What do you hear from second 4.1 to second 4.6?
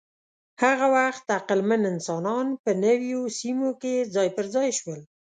ځای پر